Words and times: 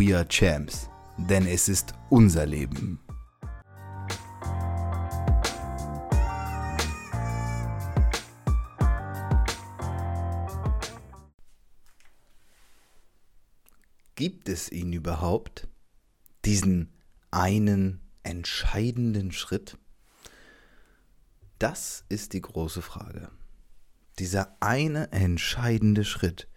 We 0.00 0.16
are 0.16 0.26
Champs, 0.26 0.88
denn 1.18 1.46
es 1.46 1.68
ist 1.68 1.92
unser 2.08 2.46
Leben. 2.46 2.98
Gibt 14.14 14.48
es 14.48 14.72
ihn 14.72 14.94
überhaupt, 14.94 15.68
diesen 16.46 16.94
einen 17.30 18.00
entscheidenden 18.22 19.32
Schritt? 19.32 19.76
Das 21.58 22.06
ist 22.08 22.32
die 22.32 22.40
große 22.40 22.80
Frage. 22.80 23.30
Dieser 24.18 24.56
eine 24.60 25.12
entscheidende 25.12 26.06
Schritt, 26.06 26.48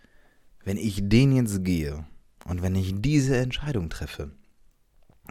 wenn 0.64 0.78
ich 0.78 1.10
den 1.10 1.36
jetzt 1.36 1.66
gehe 1.66 2.08
und 2.46 2.62
wenn 2.62 2.76
ich 2.76 2.94
diese 3.02 3.38
Entscheidung 3.38 3.90
treffe, 3.90 4.32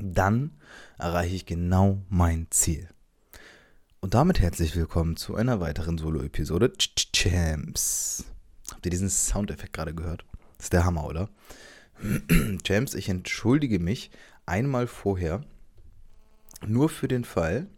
dann 0.00 0.52
erreiche 0.98 1.34
ich 1.34 1.46
genau 1.46 2.02
mein 2.08 2.46
Ziel. 2.50 2.88
Und 4.00 4.14
damit 4.14 4.40
herzlich 4.40 4.74
willkommen 4.74 5.16
zu 5.16 5.34
einer 5.34 5.60
weiteren 5.60 5.98
Solo-Episode 5.98 6.72
Champs. 7.12 8.24
Habt 8.70 8.86
ihr 8.86 8.90
diesen 8.90 9.10
Soundeffekt 9.10 9.72
gerade 9.72 9.94
gehört? 9.94 10.24
Das 10.56 10.66
ist 10.66 10.72
der 10.72 10.84
Hammer, 10.84 11.06
oder? 11.06 11.28
Champs, 12.64 12.94
ich 12.94 13.08
entschuldige 13.08 13.78
mich 13.78 14.10
einmal 14.46 14.86
vorher, 14.86 15.44
nur 16.66 16.88
für 16.88 17.08
den 17.08 17.24
Fall, 17.24 17.68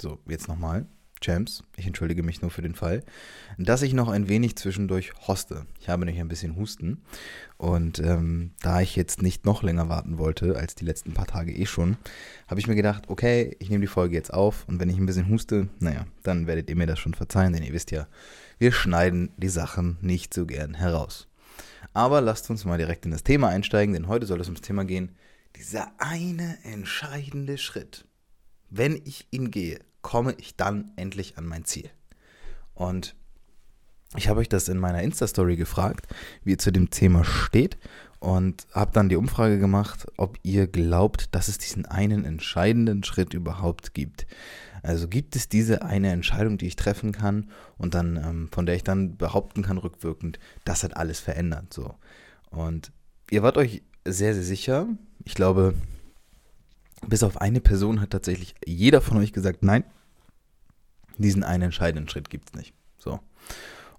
So, 0.00 0.20
jetzt 0.28 0.46
nochmal. 0.46 0.86
Champs, 1.20 1.62
ich 1.76 1.86
entschuldige 1.86 2.22
mich 2.22 2.42
nur 2.42 2.50
für 2.50 2.62
den 2.62 2.74
Fall, 2.74 3.02
dass 3.58 3.82
ich 3.82 3.94
noch 3.94 4.08
ein 4.08 4.28
wenig 4.28 4.56
zwischendurch 4.56 5.12
hoste. 5.26 5.66
Ich 5.80 5.88
habe 5.88 6.04
nämlich 6.04 6.20
ein 6.20 6.28
bisschen 6.28 6.56
Husten 6.56 7.02
und 7.56 7.98
ähm, 7.98 8.52
da 8.60 8.80
ich 8.80 8.96
jetzt 8.96 9.22
nicht 9.22 9.44
noch 9.44 9.62
länger 9.62 9.88
warten 9.88 10.18
wollte 10.18 10.56
als 10.56 10.74
die 10.74 10.84
letzten 10.84 11.14
paar 11.14 11.26
Tage 11.26 11.52
eh 11.52 11.66
schon, 11.66 11.96
habe 12.46 12.60
ich 12.60 12.66
mir 12.66 12.74
gedacht, 12.74 13.04
okay, 13.08 13.56
ich 13.58 13.70
nehme 13.70 13.82
die 13.82 13.86
Folge 13.86 14.14
jetzt 14.14 14.32
auf 14.32 14.66
und 14.68 14.80
wenn 14.80 14.90
ich 14.90 14.98
ein 14.98 15.06
bisschen 15.06 15.28
huste, 15.28 15.68
naja, 15.80 16.06
dann 16.22 16.46
werdet 16.46 16.70
ihr 16.70 16.76
mir 16.76 16.86
das 16.86 16.98
schon 16.98 17.14
verzeihen, 17.14 17.52
denn 17.52 17.62
ihr 17.62 17.72
wisst 17.72 17.90
ja, 17.90 18.06
wir 18.58 18.72
schneiden 18.72 19.30
die 19.36 19.48
Sachen 19.48 19.98
nicht 20.00 20.34
so 20.34 20.46
gern 20.46 20.74
heraus. 20.74 21.28
Aber 21.94 22.20
lasst 22.20 22.50
uns 22.50 22.64
mal 22.64 22.78
direkt 22.78 23.04
in 23.04 23.10
das 23.10 23.24
Thema 23.24 23.48
einsteigen, 23.48 23.92
denn 23.92 24.08
heute 24.08 24.26
soll 24.26 24.40
es 24.40 24.48
ums 24.48 24.60
Thema 24.60 24.84
gehen, 24.84 25.16
dieser 25.56 25.90
eine 25.98 26.58
entscheidende 26.64 27.58
Schritt. 27.58 28.04
Wenn 28.70 29.00
ich 29.04 29.26
ihn 29.30 29.50
gehe, 29.50 29.80
komme 30.02 30.34
ich 30.38 30.56
dann 30.56 30.92
endlich 30.96 31.38
an 31.38 31.46
mein 31.46 31.64
Ziel? 31.64 31.90
Und 32.74 33.14
ich 34.16 34.28
habe 34.28 34.40
euch 34.40 34.48
das 34.48 34.68
in 34.68 34.78
meiner 34.78 35.02
Insta-Story 35.02 35.56
gefragt, 35.56 36.06
wie 36.42 36.52
ihr 36.52 36.58
zu 36.58 36.72
dem 36.72 36.90
Thema 36.90 37.24
steht 37.24 37.76
und 38.20 38.66
habe 38.72 38.92
dann 38.92 39.08
die 39.08 39.16
Umfrage 39.16 39.58
gemacht, 39.58 40.06
ob 40.16 40.38
ihr 40.42 40.66
glaubt, 40.66 41.34
dass 41.34 41.48
es 41.48 41.58
diesen 41.58 41.86
einen 41.86 42.24
entscheidenden 42.24 43.04
Schritt 43.04 43.34
überhaupt 43.34 43.94
gibt. 43.94 44.26
Also 44.82 45.08
gibt 45.08 45.36
es 45.36 45.48
diese 45.48 45.82
eine 45.82 46.10
Entscheidung, 46.10 46.56
die 46.56 46.66
ich 46.66 46.76
treffen 46.76 47.12
kann 47.12 47.50
und 47.76 47.94
dann 47.94 48.16
ähm, 48.16 48.48
von 48.50 48.64
der 48.64 48.76
ich 48.76 48.84
dann 48.84 49.16
behaupten 49.16 49.62
kann 49.62 49.78
rückwirkend, 49.78 50.38
das 50.64 50.84
hat 50.84 50.96
alles 50.96 51.20
verändert. 51.20 51.72
So 51.74 51.94
und 52.50 52.92
ihr 53.30 53.42
wart 53.42 53.56
euch 53.56 53.82
sehr 54.04 54.34
sehr 54.34 54.42
sicher. 54.42 54.86
Ich 55.24 55.34
glaube, 55.34 55.74
bis 57.08 57.22
auf 57.22 57.40
eine 57.40 57.60
Person 57.60 58.00
hat 58.00 58.10
tatsächlich 58.10 58.54
jeder 58.66 59.00
von 59.00 59.16
euch 59.16 59.32
gesagt, 59.32 59.62
nein, 59.62 59.84
diesen 61.16 61.42
einen 61.42 61.64
entscheidenden 61.64 62.08
Schritt 62.08 62.30
gibt 62.30 62.50
es 62.50 62.54
nicht. 62.54 62.74
So. 62.98 63.20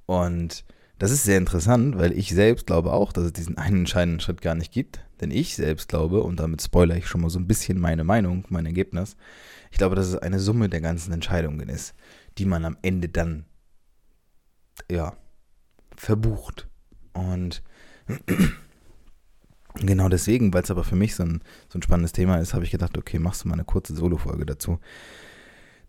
Und 0.05 0.63
das 0.99 1.11
ist 1.11 1.23
sehr 1.23 1.37
interessant, 1.37 1.97
weil 1.97 2.11
ich 2.11 2.29
selbst 2.29 2.67
glaube 2.67 2.93
auch, 2.93 3.11
dass 3.11 3.25
es 3.25 3.33
diesen 3.33 3.57
einen 3.57 3.79
entscheidenden 3.79 4.19
Schritt 4.19 4.41
gar 4.41 4.55
nicht 4.55 4.71
gibt. 4.71 5.01
Denn 5.21 5.31
ich 5.31 5.55
selbst 5.55 5.89
glaube, 5.89 6.23
und 6.23 6.39
damit 6.39 6.61
spoilere 6.61 6.97
ich 6.97 7.07
schon 7.07 7.21
mal 7.21 7.29
so 7.29 7.39
ein 7.39 7.47
bisschen 7.47 7.79
meine 7.79 8.03
Meinung, 8.03 8.45
mein 8.49 8.65
Ergebnis, 8.65 9.17
ich 9.71 9.77
glaube, 9.77 9.95
dass 9.95 10.07
es 10.07 10.15
eine 10.15 10.39
Summe 10.39 10.69
der 10.69 10.81
ganzen 10.81 11.11
Entscheidungen 11.13 11.69
ist, 11.69 11.93
die 12.37 12.45
man 12.45 12.65
am 12.65 12.77
Ende 12.81 13.09
dann, 13.09 13.45
ja, 14.89 15.15
verbucht. 15.95 16.67
Und 17.13 17.63
genau 19.75 20.09
deswegen, 20.09 20.53
weil 20.53 20.63
es 20.63 20.71
aber 20.71 20.83
für 20.83 20.95
mich 20.95 21.15
so 21.15 21.23
ein, 21.23 21.41
so 21.69 21.79
ein 21.79 21.83
spannendes 21.83 22.11
Thema 22.11 22.37
ist, 22.37 22.53
habe 22.53 22.65
ich 22.65 22.71
gedacht, 22.71 22.97
okay, 22.97 23.19
machst 23.19 23.43
du 23.43 23.47
mal 23.47 23.53
eine 23.53 23.65
kurze 23.65 23.95
Solo-Folge 23.95 24.45
dazu. 24.45 24.79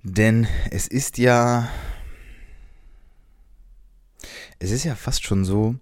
Denn 0.03 0.47
es 0.71 0.87
ist 0.87 1.19
ja. 1.19 1.69
Es 4.59 4.71
ist 4.71 4.85
ja 4.85 4.95
fast 4.95 5.25
schon 5.25 5.45
so, 5.45 5.77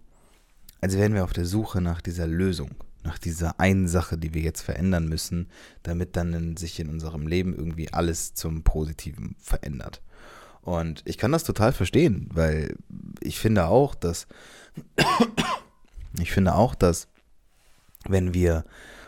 als 0.81 0.97
wären 0.97 1.14
wir 1.14 1.25
auf 1.25 1.32
der 1.32 1.44
Suche 1.44 1.81
nach 1.81 2.00
dieser 2.00 2.28
Lösung, 2.28 2.70
nach 3.03 3.19
dieser 3.19 3.58
einen 3.58 3.88
Sache, 3.88 4.16
die 4.16 4.34
wir 4.34 4.42
jetzt 4.42 4.60
verändern 4.60 5.08
müssen, 5.08 5.48
damit 5.82 6.16
dann 6.16 6.56
sich 6.56 6.78
in 6.78 6.88
unserem 6.88 7.26
Leben 7.26 7.54
irgendwie 7.54 7.92
alles 7.92 8.34
zum 8.34 8.62
Positiven 8.62 9.34
verändert. 9.41 10.00
Und 10.62 11.03
ich 11.06 11.19
kann 11.19 11.32
das 11.32 11.44
total 11.44 11.72
verstehen, 11.72 12.28
weil 12.32 12.76
ich 13.20 13.41
finde 13.41 13.66
auch, 13.66 13.94
dass 13.97 14.28
ich 16.20 16.31
finde 16.31 16.54
auch, 16.54 16.76
dass 16.76 17.08
wenn 18.06 18.34
wir 18.34 18.64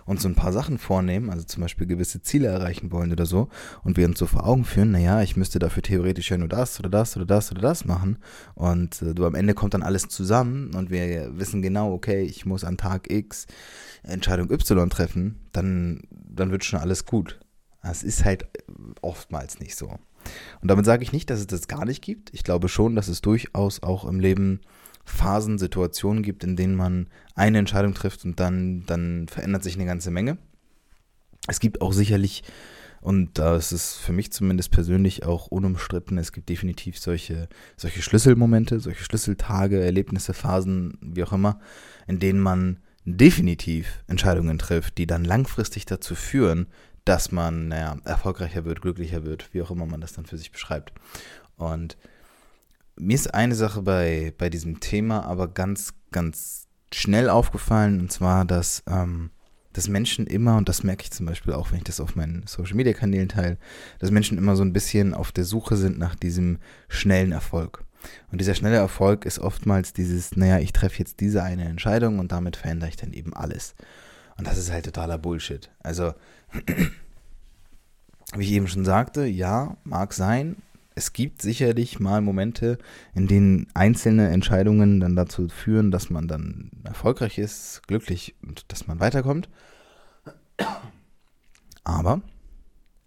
uns 0.07 0.23
so 0.23 0.29
ein 0.29 0.35
paar 0.35 0.53
Sachen 0.53 0.79
vornehmen, 0.79 1.31
also 1.31 1.45
zum 1.45 1.63
Beispiel 1.63 1.87
gewisse 1.87 2.21
Ziele 2.21 2.49
erreichen 2.49 2.91
wollen 2.91 3.13
oder 3.13 3.27
so, 3.27 3.49
und 3.85 3.97
wir 3.97 4.07
uns 4.07 4.19
so 4.19 4.27
vor 4.27 4.47
Augen 4.47 4.65
führen, 4.65 4.91
naja, 4.91 5.23
ich 5.23 5.37
müsste 5.37 5.59
dafür 5.61 5.83
theoretisch 5.83 6.31
ja 6.31 6.39
nur 6.39 6.49
das 6.49 6.81
oder 6.81 6.89
das 6.89 7.17
oder 7.17 7.27
das 7.27 7.53
oder 7.53 7.61
das 7.61 7.85
machen. 7.85 8.19
Und 8.55 9.01
äh, 9.03 9.15
du 9.15 9.25
am 9.25 9.37
Ende 9.37 9.55
kommt 9.55 9.75
dann 9.75 9.85
alles 9.85 10.09
zusammen 10.09 10.75
und 10.75 10.91
wir 10.91 11.39
wissen 11.39 11.63
genau, 11.63 11.93
okay, 11.93 12.23
ich 12.23 12.45
muss 12.45 12.65
an 12.65 12.77
Tag 12.77 13.11
X 13.11 13.47
Entscheidung 14.03 14.51
Y 14.51 14.91
treffen, 14.91 15.39
dann, 15.53 16.03
dann 16.11 16.51
wird 16.51 16.65
schon 16.65 16.81
alles 16.81 17.05
gut. 17.05 17.39
Das 17.83 18.03
ist 18.03 18.25
halt 18.25 18.47
oftmals 19.03 19.61
nicht 19.61 19.77
so. 19.77 19.99
Und 20.61 20.69
damit 20.69 20.85
sage 20.85 21.03
ich 21.03 21.13
nicht, 21.13 21.31
dass 21.31 21.41
es 21.41 21.47
das 21.47 21.69
gar 21.69 21.85
nicht 21.85 22.03
gibt. 22.03 22.35
Ich 22.35 22.45
glaube 22.45 22.69
schon, 22.69 22.95
dass 22.95 23.09
es 23.09 23.21
durchaus 23.23 23.83
auch 23.83 24.05
im 24.05 24.21
Leben 24.21 24.61
Phasen, 25.11 25.59
Situationen 25.59 26.23
gibt, 26.23 26.45
in 26.45 26.57
denen 26.57 26.75
man 26.75 27.09
eine 27.35 27.59
Entscheidung 27.59 27.95
trifft 27.95 28.25
und 28.25 28.41
dann, 28.41 28.85
dann 28.87 29.29
verändert 29.29 29.63
sich 29.63 29.75
eine 29.75 29.87
ganze 29.87 30.11
Menge. 30.11 30.39
Es 31.49 31.61
gibt 31.61 31.81
auch 31.81 31.93
sicherlich, 31.93 32.43
und 33.01 33.39
das 33.39 33.73
ist 33.73 33.95
für 33.95 34.13
mich 34.13 34.33
zumindest 34.33 34.71
persönlich 34.71 35.25
auch 35.25 35.49
unumstritten, 35.49 36.19
es 36.19 36.33
gibt 36.33 36.49
definitiv 36.49 36.99
solche, 36.99 37.49
solche 37.77 38.03
Schlüsselmomente, 38.03 38.81
solche 38.81 39.05
Schlüsseltage, 39.05 39.83
Erlebnisse, 39.83 40.35
Phasen, 40.35 40.99
wie 41.01 41.25
auch 41.25 41.33
immer, 41.33 41.61
in 42.07 42.19
denen 42.19 42.41
man 42.41 42.79
definitiv 43.05 44.05
Entscheidungen 44.07 44.59
trifft, 44.59 44.99
die 44.99 45.07
dann 45.07 45.25
langfristig 45.25 45.87
dazu 45.87 46.15
führen, 46.15 46.67
dass 47.05 47.33
man 47.33 47.69
naja, 47.69 47.97
erfolgreicher 48.05 48.65
wird, 48.65 48.83
glücklicher 48.83 49.25
wird, 49.25 49.53
wie 49.53 49.63
auch 49.63 49.71
immer 49.71 49.87
man 49.87 50.01
das 50.01 50.13
dann 50.13 50.27
für 50.27 50.39
sich 50.39 50.53
beschreibt. 50.53 50.93
Und 51.57 51.97
mir 53.01 53.15
ist 53.15 53.35
eine 53.35 53.55
Sache 53.55 53.83
bei, 53.83 54.33
bei 54.37 54.51
diesem 54.51 54.81
Thema 54.81 55.25
aber 55.25 55.49
ganz, 55.49 55.95
ganz 56.11 56.67
schnell 56.93 57.29
aufgefallen, 57.29 58.01
und 58.01 58.13
zwar, 58.13 58.45
dass, 58.45 58.83
ähm, 58.87 59.31
dass 59.73 59.89
Menschen 59.89 60.27
immer, 60.27 60.57
und 60.57 60.69
das 60.69 60.83
merke 60.83 61.05
ich 61.05 61.11
zum 61.11 61.27
Beispiel 61.27 61.53
auch, 61.53 61.71
wenn 61.71 61.79
ich 61.79 61.85
das 61.85 62.01
auf 62.01 62.17
meinen 62.17 62.47
Social 62.47 62.77
Media 62.77 62.93
Kanälen 62.93 63.29
teile, 63.29 63.59
dass 64.01 64.11
Menschen 64.11 64.39
immer 64.39 64.57
so 64.57 64.63
ein 64.63 64.73
bisschen 64.73 65.15
auf 65.15 65.33
der 65.33 65.45
Suche 65.45 65.77
sind 65.77 65.99
nach 65.99 66.15
diesem 66.15 66.59
schnellen 66.89 67.33
Erfolg. 67.33 67.85
Und 68.33 68.41
dieser 68.41 68.55
schnelle 68.55 68.77
Erfolg 68.77 69.25
ist 69.25 69.39
oftmals 69.39 69.93
dieses, 69.93 70.37
naja, 70.37 70.59
ich 70.59 70.73
treffe 70.73 70.99
jetzt 70.99 71.21
diese 71.21 71.43
eine 71.43 71.67
Entscheidung 71.67 72.19
und 72.19 72.33
damit 72.33 72.57
verändere 72.57 72.89
ich 72.89 72.97
dann 72.97 73.13
eben 73.13 73.35
alles. 73.35 73.75
Und 74.37 74.47
das 74.47 74.59
ist 74.59 74.73
halt 74.73 74.87
totaler 74.87 75.19
Bullshit. 75.19 75.71
Also, 75.81 76.15
wie 78.35 78.45
ich 78.45 78.53
eben 78.53 78.69
schon 78.69 78.85
sagte, 78.85 79.27
ja, 79.27 79.77
mag 79.85 80.15
sein. 80.15 80.57
Es 81.01 81.15
gibt 81.15 81.41
sicherlich 81.41 81.99
mal 81.99 82.21
Momente, 82.21 82.77
in 83.15 83.27
denen 83.27 83.69
einzelne 83.73 84.29
Entscheidungen 84.29 85.01
dann 85.01 85.17
dazu 85.17 85.49
führen, 85.49 85.91
dass 85.91 86.11
man 86.11 86.29
dann 86.29 86.71
erfolgreich 86.85 87.39
ist, 87.39 87.81
glücklich 87.87 88.35
und 88.47 88.71
dass 88.71 88.87
man 88.87 89.01
weiterkommt. 89.01 89.49
Aber 91.85 92.21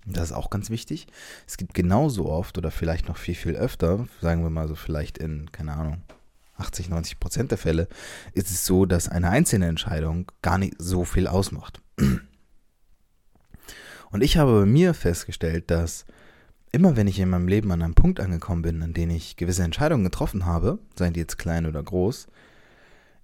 das 0.08 0.32
ist 0.32 0.32
auch 0.32 0.50
ganz 0.50 0.72
wichtig. 0.72 1.06
Es 1.46 1.58
gibt 1.58 1.76
genauso 1.76 2.32
oft 2.32 2.58
oder 2.58 2.72
vielleicht 2.72 3.08
noch 3.08 3.18
viel, 3.18 3.36
viel 3.36 3.56
öfter, 3.56 4.08
sagen 4.22 4.42
wir 4.42 4.50
mal 4.50 4.68
so 4.68 4.74
vielleicht 4.74 5.20
in, 5.20 5.52
keine 5.52 5.74
Ahnung, 5.74 6.02
80, 6.56 6.90
90 6.90 7.20
Prozent 7.20 7.52
der 7.52 7.60
Fälle, 7.60 7.88
ist 8.34 8.50
es 8.50 8.66
so, 8.66 8.88
dass 8.88 9.08
eine 9.08 9.30
einzelne 9.30 9.68
Entscheidung 9.68 10.32
gar 10.42 10.58
nicht 10.58 10.74
so 10.80 11.06
viel 11.06 11.28
ausmacht. 11.28 11.80
Und 11.98 12.24
ich 14.24 14.38
habe 14.38 14.62
bei 14.62 14.66
mir 14.66 14.96
festgestellt, 14.96 15.70
dass 15.70 16.08
immer 16.74 16.98
wenn 16.98 17.08
ich 17.08 17.20
in 17.20 17.30
meinem 17.30 17.48
Leben 17.48 17.72
an 17.72 17.82
einem 17.82 17.94
Punkt 17.94 18.20
angekommen 18.20 18.64
bin, 18.64 18.84
an 18.84 18.94
dem 18.94 19.10
ich 19.12 19.38
gewisse 19.38 19.64
Entscheidungen 19.64 20.04
getroffen 20.04 20.46
habe, 20.46 20.80
seien 20.96 21.14
die 21.14 21.22
jetzt 21.22 21.38
klein 21.38 21.66
oder 21.66 21.82
groß, 21.82 22.28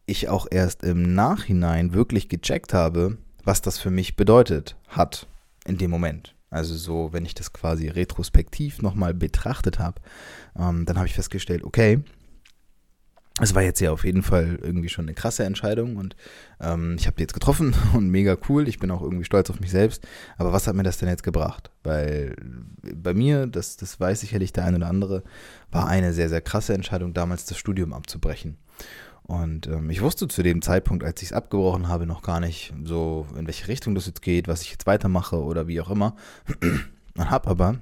ich 0.06 0.30
auch 0.30 0.48
erst 0.50 0.84
im 0.84 1.16
Nachhinein 1.16 1.94
wirklich 1.94 2.30
gecheckt 2.30 2.74
habe, 2.74 3.18
was 3.44 3.62
das 3.62 3.80
für 3.80 3.92
mich 3.92 4.16
bedeutet 4.16 4.78
hat 4.88 5.28
in 5.66 5.78
dem 5.78 5.92
Moment. 5.92 6.36
Also 6.52 6.76
so, 6.76 7.10
wenn 7.12 7.26
ich 7.26 7.36
das 7.36 7.52
quasi 7.52 7.88
retrospektiv 7.90 8.82
nochmal 8.82 9.14
betrachtet 9.14 9.80
habe, 9.80 10.02
ähm, 10.58 10.86
dann 10.86 10.98
habe 10.98 11.08
ich 11.08 11.14
festgestellt, 11.14 11.64
okay, 11.64 12.02
es 13.40 13.56
war 13.56 13.62
jetzt 13.62 13.80
ja 13.80 13.92
auf 13.92 14.06
jeden 14.06 14.24
Fall 14.24 14.60
irgendwie 14.62 14.90
schon 14.90 15.06
eine 15.06 15.14
krasse 15.14 15.44
Entscheidung 15.44 15.96
und 15.98 16.16
ähm, 16.60 16.96
ich 17.00 17.08
habe 17.08 17.16
die 17.18 17.24
jetzt 17.24 17.34
getroffen 17.34 17.74
und 17.94 18.10
mega 18.10 18.38
cool. 18.50 18.68
Ich 18.68 18.80
bin 18.80 18.92
auch 18.92 19.02
irgendwie 19.02 19.26
stolz 19.26 19.50
auf 19.50 19.60
mich 19.60 19.72
selbst. 19.72 20.06
Aber 20.38 20.54
was 20.54 20.68
hat 20.68 20.76
mir 20.76 20.84
das 20.84 20.98
denn 20.98 21.10
jetzt 21.10 21.24
gebracht? 21.24 21.72
Weil 21.84 22.36
bei 22.96 23.14
mir, 23.14 23.48
das, 23.48 23.78
das 23.78 24.00
weiß 24.00 24.22
sicherlich 24.22 24.54
der 24.54 24.66
eine 24.66 24.78
oder 24.78 24.88
andere, 24.88 25.24
war 25.72 25.88
eine 25.88 26.14
sehr, 26.14 26.30
sehr 26.30 26.42
krasse 26.42 26.74
Entscheidung, 26.74 27.14
damals 27.14 27.46
das 27.46 27.58
Studium 27.58 27.94
abzubrechen. 27.94 28.58
Und 29.24 29.68
ähm, 29.68 29.92
ich 29.92 30.02
wusste 30.02 30.28
zu 30.28 30.42
dem 30.42 30.64
Zeitpunkt, 30.64 31.04
als 31.04 31.22
ich 31.22 31.30
es 31.30 31.34
abgebrochen 31.34 31.88
habe, 31.88 32.08
noch 32.08 32.24
gar 32.24 32.40
nicht 32.40 32.74
so, 32.84 33.28
in 33.38 33.46
welche 33.46 33.68
Richtung 33.68 33.94
das 33.94 34.08
jetzt 34.08 34.24
geht, 34.24 34.48
was 34.48 34.64
ich 34.64 34.72
jetzt 34.72 34.88
weitermache 34.88 35.38
oder 35.38 35.68
wie 35.68 35.80
auch 35.82 35.92
immer. 35.92 36.16
Und 37.18 37.30
habe 37.30 37.50
aber 37.50 37.76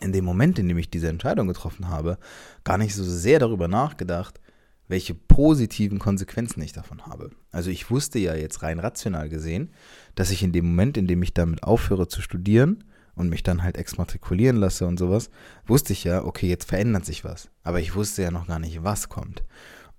in 0.00 0.12
dem 0.12 0.24
Moment, 0.24 0.58
in 0.58 0.68
dem 0.68 0.78
ich 0.78 0.90
diese 0.90 1.08
Entscheidung 1.08 1.48
getroffen 1.48 1.88
habe, 1.88 2.18
gar 2.64 2.78
nicht 2.78 2.94
so 2.94 3.04
sehr 3.04 3.38
darüber 3.38 3.68
nachgedacht, 3.68 4.40
welche 4.88 5.14
positiven 5.14 5.98
Konsequenzen 5.98 6.60
ich 6.62 6.72
davon 6.72 7.06
habe. 7.06 7.30
Also 7.52 7.70
ich 7.70 7.90
wusste 7.90 8.18
ja 8.18 8.34
jetzt 8.34 8.62
rein 8.62 8.80
rational 8.80 9.28
gesehen, 9.28 9.70
dass 10.16 10.30
ich 10.30 10.42
in 10.42 10.52
dem 10.52 10.66
Moment, 10.66 10.96
in 10.96 11.06
dem 11.06 11.22
ich 11.22 11.32
damit 11.32 11.62
aufhöre 11.62 12.08
zu 12.08 12.22
studieren 12.22 12.84
und 13.14 13.28
mich 13.28 13.44
dann 13.44 13.62
halt 13.62 13.76
exmatrikulieren 13.76 14.56
lasse 14.56 14.86
und 14.86 14.98
sowas, 14.98 15.30
wusste 15.64 15.92
ich 15.92 16.04
ja, 16.04 16.24
okay, 16.24 16.48
jetzt 16.48 16.68
verändert 16.68 17.04
sich 17.04 17.24
was. 17.24 17.50
Aber 17.62 17.80
ich 17.80 17.94
wusste 17.94 18.22
ja 18.22 18.30
noch 18.32 18.48
gar 18.48 18.58
nicht, 18.58 18.82
was 18.82 19.08
kommt. 19.08 19.44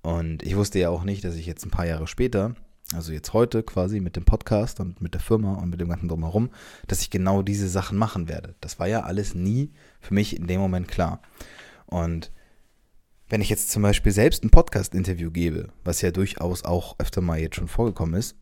Und 0.01 0.43
ich 0.43 0.57
wusste 0.57 0.79
ja 0.79 0.89
auch 0.89 1.03
nicht, 1.03 1.23
dass 1.23 1.35
ich 1.35 1.45
jetzt 1.45 1.65
ein 1.65 1.71
paar 1.71 1.85
Jahre 1.85 2.07
später, 2.07 2.55
also 2.93 3.13
jetzt 3.13 3.33
heute 3.33 3.63
quasi 3.63 3.99
mit 3.99 4.15
dem 4.15 4.25
Podcast 4.25 4.79
und 4.79 5.01
mit 5.01 5.13
der 5.13 5.21
Firma 5.21 5.53
und 5.53 5.69
mit 5.69 5.79
dem 5.79 5.89
ganzen 5.89 6.09
Drumherum, 6.09 6.49
dass 6.87 7.01
ich 7.01 7.09
genau 7.09 7.41
diese 7.41 7.69
Sachen 7.69 7.97
machen 7.97 8.27
werde. 8.27 8.55
Das 8.59 8.79
war 8.79 8.87
ja 8.87 9.03
alles 9.03 9.33
nie 9.33 9.71
für 9.99 10.13
mich 10.13 10.35
in 10.35 10.47
dem 10.47 10.59
Moment 10.59 10.87
klar. 10.87 11.21
Und 11.85 12.31
wenn 13.29 13.41
ich 13.41 13.49
jetzt 13.49 13.71
zum 13.71 13.81
Beispiel 13.81 14.11
selbst 14.11 14.43
ein 14.43 14.49
Podcast-Interview 14.49 15.31
gebe, 15.31 15.69
was 15.85 16.01
ja 16.01 16.11
durchaus 16.11 16.65
auch 16.65 16.99
öfter 16.99 17.21
mal 17.21 17.39
jetzt 17.39 17.55
schon 17.55 17.69
vorgekommen 17.69 18.15
ist, 18.19 18.35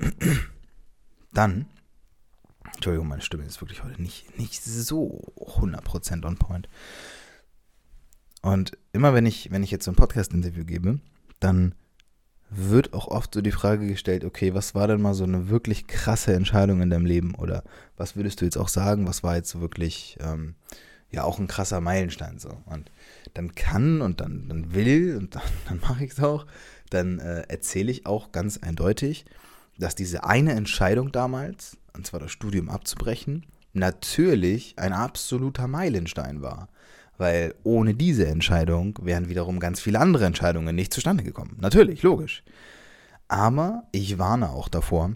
dann, 1.33 1.68
Entschuldigung, 2.74 3.07
meine 3.07 3.21
Stimme 3.21 3.44
ist 3.44 3.62
wirklich 3.62 3.83
heute 3.83 4.01
nicht, 4.01 4.39
nicht 4.39 4.63
so 4.63 5.31
100% 5.38 6.25
on 6.25 6.38
point. 6.38 6.68
Und 8.42 8.77
immer 8.94 9.13
wenn 9.13 9.27
ich, 9.27 9.51
wenn 9.51 9.63
ich 9.63 9.69
jetzt 9.69 9.85
so 9.85 9.92
ein 9.92 9.95
Podcast-Interview 9.95 10.65
gebe, 10.65 11.00
dann 11.39 11.75
wird 12.49 12.93
auch 12.93 13.07
oft 13.07 13.33
so 13.33 13.41
die 13.41 13.51
Frage 13.51 13.87
gestellt, 13.87 14.25
okay, 14.25 14.53
was 14.53 14.73
war 14.73 14.87
denn 14.87 15.01
mal 15.01 15.13
so 15.13 15.23
eine 15.23 15.49
wirklich 15.49 15.87
krasse 15.87 16.33
Entscheidung 16.33 16.81
in 16.81 16.89
deinem 16.89 17.05
Leben? 17.05 17.35
Oder 17.35 17.63
was 17.95 18.15
würdest 18.15 18.41
du 18.41 18.45
jetzt 18.45 18.57
auch 18.57 18.69
sagen, 18.69 19.07
was 19.07 19.23
war 19.23 19.35
jetzt 19.35 19.49
so 19.49 19.61
wirklich, 19.61 20.17
ähm, 20.21 20.55
ja, 21.11 21.23
auch 21.23 21.39
ein 21.39 21.47
krasser 21.47 21.79
Meilenstein 21.79 22.39
so? 22.39 22.57
Und 22.65 22.91
dann 23.35 23.53
kann 23.53 24.01
und 24.01 24.19
dann, 24.19 24.47
dann 24.49 24.73
will 24.73 25.17
und 25.17 25.35
dann, 25.35 25.43
dann 25.67 25.79
mache 25.79 26.03
ich 26.03 26.11
es 26.13 26.19
auch, 26.19 26.45
dann 26.89 27.19
äh, 27.19 27.41
erzähle 27.47 27.91
ich 27.91 28.05
auch 28.05 28.31
ganz 28.31 28.57
eindeutig, 28.57 29.25
dass 29.77 29.95
diese 29.95 30.23
eine 30.23 30.53
Entscheidung 30.53 31.11
damals, 31.11 31.77
und 31.95 32.05
zwar 32.05 32.19
das 32.19 32.31
Studium 32.31 32.69
abzubrechen, 32.69 33.45
natürlich 33.73 34.73
ein 34.77 34.93
absoluter 34.93 35.67
Meilenstein 35.67 36.41
war. 36.41 36.69
Weil 37.19 37.54
ohne 37.63 37.94
diese 37.94 38.25
Entscheidung 38.25 38.98
wären 39.04 39.30
wiederum 39.30 39.60
ganz 39.60 39.81
viele 39.81 40.00
andere 40.00 40.25
Entscheidungen 40.25 40.74
nicht 40.74 40.94
zustande 40.94 41.24
gekommen. 41.24 41.57
Natürlich, 41.60 42.01
logisch. 42.01 42.44
Aber 43.27 43.83
ich 43.92 44.18
warne 44.18 44.50
auch 44.50 44.69
davor, 44.69 45.13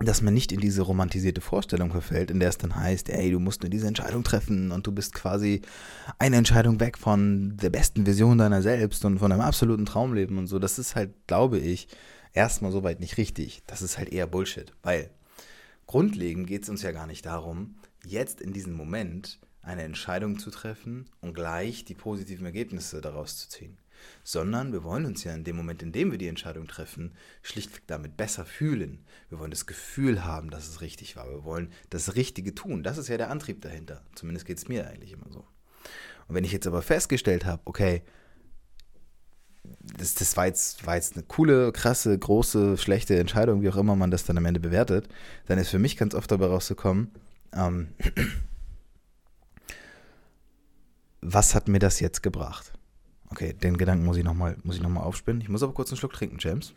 dass 0.00 0.20
man 0.20 0.34
nicht 0.34 0.50
in 0.50 0.60
diese 0.60 0.82
romantisierte 0.82 1.40
Vorstellung 1.40 1.92
verfällt, 1.92 2.30
in 2.30 2.40
der 2.40 2.48
es 2.48 2.58
dann 2.58 2.74
heißt, 2.74 3.08
ey, 3.08 3.30
du 3.30 3.38
musst 3.38 3.62
nur 3.62 3.70
diese 3.70 3.86
Entscheidung 3.86 4.24
treffen 4.24 4.72
und 4.72 4.86
du 4.86 4.92
bist 4.92 5.14
quasi 5.14 5.62
eine 6.18 6.36
Entscheidung 6.36 6.80
weg 6.80 6.98
von 6.98 7.56
der 7.56 7.70
besten 7.70 8.04
Vision 8.04 8.38
deiner 8.38 8.60
selbst 8.60 9.04
und 9.04 9.18
von 9.18 9.30
einem 9.30 9.42
absoluten 9.42 9.86
Traumleben 9.86 10.38
und 10.38 10.48
so. 10.48 10.58
Das 10.58 10.78
ist 10.78 10.96
halt, 10.96 11.14
glaube 11.28 11.58
ich, 11.58 11.86
erstmal 12.32 12.72
soweit 12.72 12.98
nicht 12.98 13.16
richtig. 13.16 13.62
Das 13.66 13.80
ist 13.80 13.96
halt 13.96 14.10
eher 14.10 14.26
Bullshit, 14.26 14.72
weil 14.82 15.10
grundlegend 15.86 16.48
geht 16.48 16.64
es 16.64 16.68
uns 16.68 16.82
ja 16.82 16.90
gar 16.90 17.06
nicht 17.06 17.26
darum, 17.26 17.76
jetzt 18.04 18.40
in 18.40 18.52
diesem 18.52 18.74
Moment 18.74 19.38
eine 19.62 19.82
Entscheidung 19.82 20.38
zu 20.38 20.50
treffen 20.50 21.08
und 21.20 21.34
gleich 21.34 21.84
die 21.84 21.94
positiven 21.94 22.46
Ergebnisse 22.46 23.00
daraus 23.00 23.36
zu 23.36 23.48
ziehen, 23.48 23.78
sondern 24.24 24.72
wir 24.72 24.82
wollen 24.84 25.04
uns 25.04 25.24
ja 25.24 25.34
in 25.34 25.44
dem 25.44 25.56
Moment, 25.56 25.82
in 25.82 25.92
dem 25.92 26.10
wir 26.10 26.18
die 26.18 26.28
Entscheidung 26.28 26.66
treffen, 26.66 27.12
schlichtweg 27.42 27.82
damit 27.86 28.16
besser 28.16 28.44
fühlen. 28.44 29.04
Wir 29.28 29.38
wollen 29.38 29.50
das 29.50 29.66
Gefühl 29.66 30.24
haben, 30.24 30.50
dass 30.50 30.68
es 30.68 30.80
richtig 30.80 31.16
war. 31.16 31.28
Wir 31.28 31.44
wollen 31.44 31.72
das 31.90 32.14
Richtige 32.14 32.54
tun. 32.54 32.82
Das 32.82 32.98
ist 32.98 33.08
ja 33.08 33.18
der 33.18 33.30
Antrieb 33.30 33.60
dahinter. 33.60 34.02
Zumindest 34.14 34.46
geht 34.46 34.58
es 34.58 34.68
mir 34.68 34.88
eigentlich 34.88 35.12
immer 35.12 35.30
so. 35.30 35.44
Und 36.28 36.34
wenn 36.34 36.44
ich 36.44 36.52
jetzt 36.52 36.66
aber 36.66 36.82
festgestellt 36.82 37.44
habe, 37.44 37.62
okay, 37.64 38.02
das, 39.98 40.14
das 40.14 40.36
war, 40.36 40.46
jetzt, 40.46 40.86
war 40.86 40.96
jetzt 40.96 41.16
eine 41.16 41.24
coole, 41.24 41.72
krasse, 41.72 42.16
große, 42.16 42.78
schlechte 42.78 43.18
Entscheidung, 43.18 43.62
wie 43.62 43.68
auch 43.68 43.76
immer 43.76 43.96
man 43.96 44.10
das 44.10 44.24
dann 44.24 44.38
am 44.38 44.46
Ende 44.46 44.60
bewertet, 44.60 45.08
dann 45.46 45.58
ist 45.58 45.68
für 45.68 45.78
mich 45.78 45.96
ganz 45.96 46.14
oft 46.14 46.30
dabei 46.30 46.46
rauszukommen, 46.46 47.10
ähm, 47.52 47.88
was 51.32 51.54
hat 51.54 51.68
mir 51.68 51.78
das 51.78 52.00
jetzt 52.00 52.22
gebracht? 52.22 52.72
Okay, 53.28 53.52
den 53.52 53.76
Gedanken 53.76 54.04
muss 54.04 54.16
ich 54.16 54.24
nochmal 54.24 54.56
noch, 54.64 55.02
aufspinnen. 55.02 55.40
Ich 55.40 55.48
muss 55.48 55.62
aber 55.62 55.72
kurz 55.72 55.90
einen 55.90 55.98
Schluck 55.98 56.12
trinken, 56.12 56.38
James. 56.40 56.74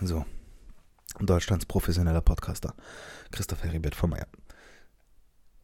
So, 0.00 0.24
Deutschlands 1.18 1.66
professioneller 1.66 2.20
Podcaster, 2.20 2.74
Christoph 3.32 3.64
Heribert 3.64 3.96
von 3.96 4.10
Meyer. 4.10 4.28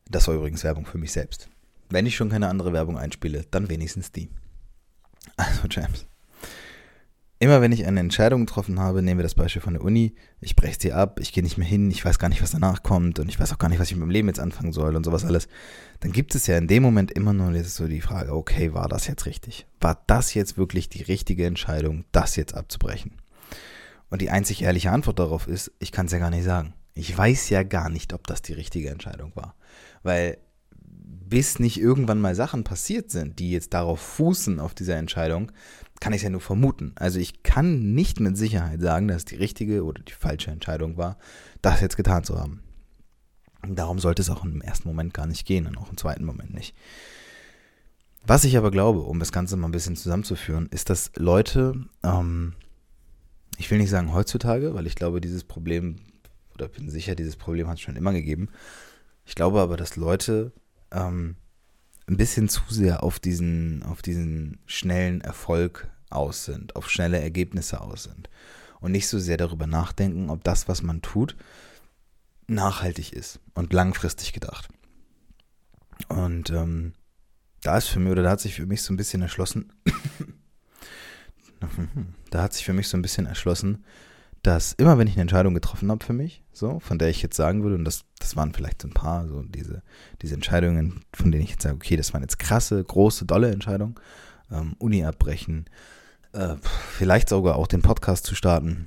Das 0.06 0.26
war 0.26 0.34
übrigens 0.34 0.64
Werbung 0.64 0.86
für 0.86 0.98
mich 0.98 1.12
selbst. 1.12 1.48
Wenn 1.88 2.06
ich 2.06 2.16
schon 2.16 2.30
keine 2.30 2.48
andere 2.48 2.72
Werbung 2.72 2.98
einspiele, 2.98 3.44
dann 3.50 3.68
wenigstens 3.68 4.10
die. 4.10 4.30
Also, 5.36 5.68
James. 5.68 6.06
Immer 7.44 7.60
wenn 7.60 7.72
ich 7.72 7.84
eine 7.84 8.00
Entscheidung 8.00 8.46
getroffen 8.46 8.80
habe, 8.80 9.02
nehmen 9.02 9.18
wir 9.18 9.22
das 9.22 9.34
Beispiel 9.34 9.60
von 9.60 9.74
der 9.74 9.82
Uni, 9.82 10.14
ich 10.40 10.56
breche 10.56 10.78
sie 10.80 10.94
ab, 10.94 11.20
ich 11.20 11.30
gehe 11.30 11.42
nicht 11.42 11.58
mehr 11.58 11.68
hin, 11.68 11.90
ich 11.90 12.02
weiß 12.02 12.18
gar 12.18 12.30
nicht, 12.30 12.40
was 12.40 12.52
danach 12.52 12.82
kommt 12.82 13.18
und 13.18 13.28
ich 13.28 13.38
weiß 13.38 13.52
auch 13.52 13.58
gar 13.58 13.68
nicht, 13.68 13.78
was 13.78 13.88
ich 13.88 13.96
mit 13.96 14.00
meinem 14.00 14.12
Leben 14.12 14.28
jetzt 14.28 14.40
anfangen 14.40 14.72
soll 14.72 14.96
und 14.96 15.04
sowas 15.04 15.26
alles, 15.26 15.46
dann 16.00 16.10
gibt 16.10 16.34
es 16.34 16.46
ja 16.46 16.56
in 16.56 16.68
dem 16.68 16.82
Moment 16.82 17.12
immer 17.12 17.34
nur 17.34 17.52
so 17.64 17.86
die 17.86 18.00
Frage, 18.00 18.34
okay, 18.34 18.72
war 18.72 18.88
das 18.88 19.06
jetzt 19.08 19.26
richtig? 19.26 19.66
War 19.78 20.02
das 20.06 20.32
jetzt 20.32 20.56
wirklich 20.56 20.88
die 20.88 21.02
richtige 21.02 21.44
Entscheidung, 21.44 22.06
das 22.12 22.34
jetzt 22.36 22.54
abzubrechen? 22.54 23.12
Und 24.08 24.22
die 24.22 24.30
einzig 24.30 24.62
ehrliche 24.62 24.90
Antwort 24.90 25.18
darauf 25.18 25.46
ist, 25.46 25.70
ich 25.80 25.92
kann 25.92 26.06
es 26.06 26.12
ja 26.12 26.20
gar 26.20 26.30
nicht 26.30 26.44
sagen. 26.44 26.72
Ich 26.94 27.14
weiß 27.14 27.50
ja 27.50 27.62
gar 27.62 27.90
nicht, 27.90 28.14
ob 28.14 28.26
das 28.26 28.40
die 28.40 28.54
richtige 28.54 28.88
Entscheidung 28.88 29.32
war. 29.34 29.54
Weil 30.02 30.38
bis 31.28 31.58
nicht 31.58 31.80
irgendwann 31.80 32.20
mal 32.20 32.34
Sachen 32.34 32.64
passiert 32.64 33.10
sind, 33.10 33.38
die 33.38 33.50
jetzt 33.50 33.74
darauf 33.74 34.00
fußen, 34.00 34.60
auf 34.60 34.74
dieser 34.74 34.96
Entscheidung, 34.96 35.52
kann 36.00 36.12
ich 36.12 36.18
es 36.18 36.24
ja 36.24 36.30
nur 36.30 36.40
vermuten. 36.40 36.92
Also 36.96 37.18
ich 37.18 37.42
kann 37.42 37.94
nicht 37.94 38.20
mit 38.20 38.36
Sicherheit 38.36 38.80
sagen, 38.80 39.08
dass 39.08 39.18
es 39.18 39.24
die 39.24 39.36
richtige 39.36 39.84
oder 39.84 40.02
die 40.02 40.12
falsche 40.12 40.50
Entscheidung 40.50 40.96
war, 40.96 41.16
das 41.62 41.80
jetzt 41.80 41.96
getan 41.96 42.24
zu 42.24 42.38
haben. 42.38 42.62
Darum 43.66 43.98
sollte 43.98 44.20
es 44.20 44.30
auch 44.30 44.44
im 44.44 44.60
ersten 44.60 44.88
Moment 44.88 45.14
gar 45.14 45.26
nicht 45.26 45.46
gehen 45.46 45.66
und 45.66 45.78
auch 45.78 45.90
im 45.90 45.96
zweiten 45.96 46.24
Moment 46.24 46.52
nicht. 46.52 46.74
Was 48.26 48.44
ich 48.44 48.56
aber 48.56 48.70
glaube, 48.70 49.00
um 49.00 49.18
das 49.18 49.32
Ganze 49.32 49.56
mal 49.56 49.68
ein 49.68 49.72
bisschen 49.72 49.96
zusammenzuführen, 49.96 50.68
ist, 50.70 50.90
dass 50.90 51.12
Leute, 51.16 51.86
ähm, 52.02 52.54
ich 53.58 53.70
will 53.70 53.78
nicht 53.78 53.90
sagen 53.90 54.12
heutzutage, 54.12 54.74
weil 54.74 54.86
ich 54.86 54.94
glaube, 54.94 55.20
dieses 55.20 55.44
Problem, 55.44 55.96
oder 56.54 56.68
bin 56.68 56.88
sicher, 56.88 57.14
dieses 57.14 57.36
Problem 57.36 57.68
hat 57.68 57.74
es 57.74 57.82
schon 57.82 57.96
immer 57.96 58.12
gegeben. 58.12 58.48
Ich 59.26 59.34
glaube 59.34 59.60
aber, 59.60 59.76
dass 59.76 59.96
Leute 59.96 60.52
ähm, 60.90 61.36
ein 62.06 62.16
bisschen 62.16 62.48
zu 62.48 62.60
sehr 62.68 63.02
auf 63.02 63.18
diesen, 63.18 63.82
auf 63.82 64.02
diesen 64.02 64.58
schnellen 64.66 65.20
Erfolg 65.20 65.88
aus 66.10 66.44
sind, 66.44 66.76
auf 66.76 66.90
schnelle 66.90 67.20
Ergebnisse 67.20 67.80
aus 67.80 68.04
sind. 68.04 68.28
Und 68.80 68.92
nicht 68.92 69.08
so 69.08 69.18
sehr 69.18 69.36
darüber 69.38 69.66
nachdenken, 69.66 70.30
ob 70.30 70.44
das, 70.44 70.68
was 70.68 70.82
man 70.82 71.00
tut, 71.00 71.36
nachhaltig 72.46 73.12
ist 73.12 73.40
und 73.54 73.72
langfristig 73.72 74.32
gedacht. 74.32 74.68
Und 76.08 76.50
ähm, 76.50 76.92
da 77.62 77.78
ist 77.78 77.88
für 77.88 77.98
mich, 78.00 78.12
oder 78.12 78.22
da 78.22 78.30
hat 78.30 78.40
sich 78.40 78.54
für 78.54 78.66
mich 78.66 78.82
so 78.82 78.92
ein 78.92 78.98
bisschen 78.98 79.22
erschlossen, 79.22 79.72
da 82.30 82.42
hat 82.42 82.52
sich 82.52 82.64
für 82.66 82.74
mich 82.74 82.88
so 82.88 82.98
ein 82.98 83.02
bisschen 83.02 83.26
erschlossen, 83.26 83.84
dass 84.44 84.74
immer 84.74 84.98
wenn 84.98 85.06
ich 85.06 85.14
eine 85.14 85.22
Entscheidung 85.22 85.54
getroffen 85.54 85.90
habe 85.90 86.04
für 86.04 86.12
mich, 86.12 86.42
so, 86.52 86.78
von 86.78 86.98
der 86.98 87.08
ich 87.08 87.22
jetzt 87.22 87.36
sagen 87.36 87.62
würde, 87.62 87.76
und 87.76 87.84
das, 87.84 88.04
das 88.18 88.36
waren 88.36 88.52
vielleicht 88.52 88.82
so 88.82 88.88
ein 88.88 88.94
paar, 88.94 89.26
so 89.26 89.42
diese, 89.42 89.82
diese 90.20 90.34
Entscheidungen, 90.34 91.00
von 91.14 91.32
denen 91.32 91.42
ich 91.42 91.50
jetzt 91.50 91.62
sage, 91.62 91.74
okay, 91.74 91.96
das 91.96 92.12
waren 92.12 92.20
jetzt 92.20 92.38
krasse, 92.38 92.84
große, 92.84 93.24
dolle 93.24 93.50
Entscheidungen, 93.50 93.94
ähm, 94.52 94.76
Uni 94.78 95.02
abbrechen, 95.02 95.64
äh, 96.32 96.56
vielleicht 96.62 97.30
sogar 97.30 97.56
auch 97.56 97.66
den 97.66 97.80
Podcast 97.80 98.26
zu 98.26 98.34
starten, 98.34 98.86